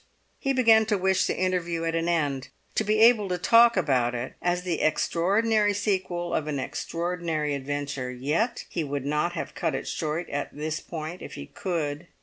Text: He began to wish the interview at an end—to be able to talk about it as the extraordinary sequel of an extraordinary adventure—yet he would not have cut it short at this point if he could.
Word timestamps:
He 0.39 0.51
began 0.51 0.87
to 0.87 0.97
wish 0.97 1.27
the 1.27 1.37
interview 1.37 1.83
at 1.83 1.93
an 1.93 2.09
end—to 2.09 2.83
be 2.83 2.99
able 3.01 3.29
to 3.29 3.37
talk 3.37 3.77
about 3.77 4.15
it 4.15 4.33
as 4.41 4.63
the 4.63 4.81
extraordinary 4.81 5.75
sequel 5.75 6.33
of 6.33 6.47
an 6.47 6.57
extraordinary 6.57 7.53
adventure—yet 7.53 8.65
he 8.67 8.83
would 8.83 9.05
not 9.05 9.33
have 9.33 9.53
cut 9.53 9.75
it 9.75 9.87
short 9.87 10.27
at 10.31 10.57
this 10.57 10.79
point 10.79 11.21
if 11.21 11.35
he 11.35 11.45
could. 11.45 12.07